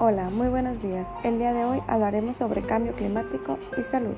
[0.00, 1.06] Hola, muy buenos días.
[1.22, 4.16] El día de hoy hablaremos sobre cambio climático y salud.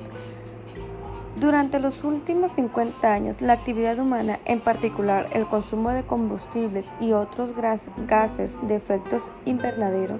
[1.35, 7.13] Durante los últimos 50 años, la actividad humana, en particular el consumo de combustibles y
[7.13, 10.17] otros gases de efectos invernadero,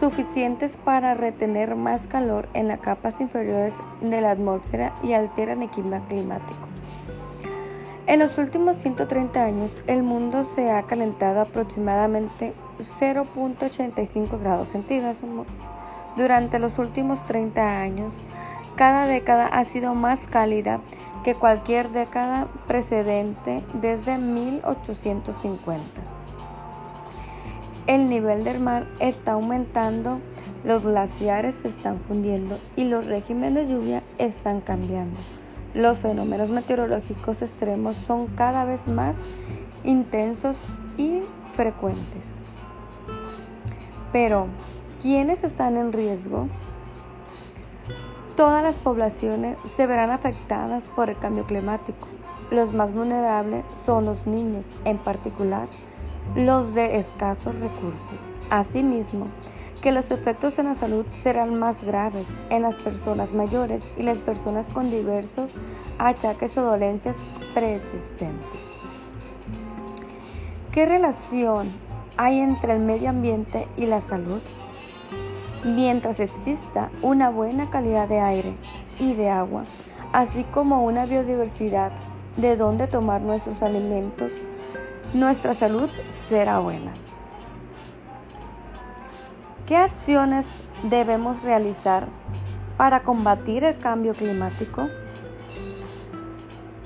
[0.00, 5.68] suficientes para retener más calor en las capas inferiores de la atmósfera y alteran el
[5.68, 6.66] clima climático.
[8.06, 15.18] En los últimos 130 años, el mundo se ha calentado aproximadamente 0.85 grados centígrados.
[16.16, 18.14] Durante los últimos 30 años,
[18.76, 20.80] cada década ha sido más cálida
[21.24, 25.82] que cualquier década precedente desde 1850.
[27.86, 30.20] El nivel del mar está aumentando,
[30.64, 35.18] los glaciares se están fundiendo y los regímenes de lluvia están cambiando.
[35.74, 39.16] Los fenómenos meteorológicos extremos son cada vez más
[39.84, 40.56] intensos
[40.96, 41.20] y
[41.54, 42.45] frecuentes.
[44.12, 44.46] Pero,
[45.02, 46.48] ¿quiénes están en riesgo?
[48.36, 52.06] Todas las poblaciones se verán afectadas por el cambio climático.
[52.50, 55.68] Los más vulnerables son los niños, en particular
[56.34, 58.20] los de escasos recursos.
[58.50, 59.28] Asimismo,
[59.80, 64.18] que los efectos en la salud serán más graves en las personas mayores y las
[64.18, 65.52] personas con diversos
[65.98, 67.16] achaques o dolencias
[67.54, 68.60] preexistentes.
[70.72, 71.72] ¿Qué relación
[72.16, 74.40] hay entre el medio ambiente y la salud?
[75.64, 78.54] Mientras exista una buena calidad de aire
[78.98, 79.64] y de agua,
[80.12, 81.92] así como una biodiversidad
[82.36, 84.30] de donde tomar nuestros alimentos,
[85.14, 85.90] nuestra salud
[86.28, 86.92] será buena.
[89.66, 90.46] ¿Qué acciones
[90.84, 92.06] debemos realizar
[92.76, 94.88] para combatir el cambio climático?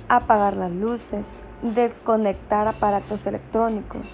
[0.09, 1.27] Apagar las luces,
[1.63, 4.07] desconectar aparatos electrónicos,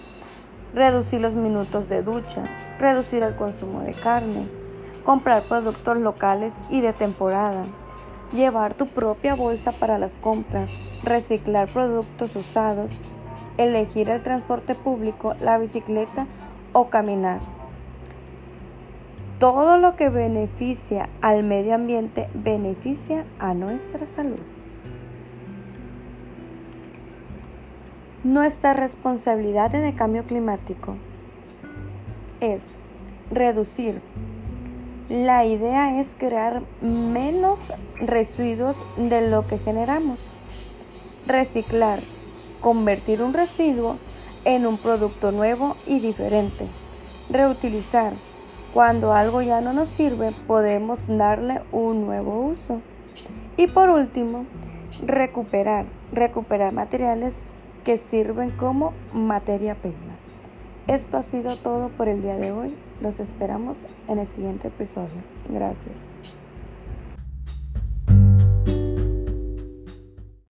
[0.75, 2.43] reducir los minutos de ducha,
[2.79, 4.49] reducir el consumo de carne,
[5.05, 7.63] comprar productos locales y de temporada,
[8.33, 10.71] llevar tu propia bolsa para las compras,
[11.05, 12.91] reciclar productos usados,
[13.57, 16.27] elegir el transporte público, la bicicleta
[16.73, 17.41] o caminar.
[19.39, 24.56] Todo lo que beneficia al medio ambiente beneficia a nuestra salud.
[28.27, 30.97] Nuestra responsabilidad en el cambio climático
[32.41, 32.61] es
[33.31, 34.03] reducir.
[35.09, 37.61] La idea es crear menos
[38.01, 40.19] residuos de lo que generamos.
[41.29, 42.01] Reciclar.
[42.61, 43.97] Convertir un residuo
[44.45, 46.67] en un producto nuevo y diferente.
[47.31, 48.13] Reutilizar
[48.75, 52.81] cuando algo ya no nos sirve, podemos darle un nuevo uso.
[53.57, 54.47] Y por último,
[55.07, 57.45] recuperar, recuperar materiales
[57.87, 60.17] que sirven como materia prima.
[60.89, 62.75] Esto ha sido todo por el día de hoy.
[63.01, 65.23] Los esperamos en el siguiente episodio.
[65.49, 65.95] Gracias.